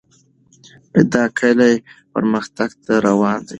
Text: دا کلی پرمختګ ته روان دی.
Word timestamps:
دا 1.11 1.23
کلی 1.39 1.73
پرمختګ 2.13 2.69
ته 2.85 2.93
روان 3.07 3.39
دی. 3.45 3.49